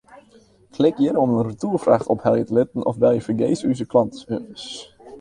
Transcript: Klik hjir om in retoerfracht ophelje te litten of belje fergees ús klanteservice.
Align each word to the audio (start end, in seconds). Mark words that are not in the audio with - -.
Klik 0.75 0.95
hjir 0.99 1.17
om 1.23 1.35
in 1.39 1.43
retoerfracht 1.49 2.07
ophelje 2.15 2.43
te 2.47 2.53
litten 2.59 2.85
of 2.91 2.99
belje 3.03 3.23
fergees 3.29 3.65
ús 3.71 3.89
klanteservice. 3.91 4.67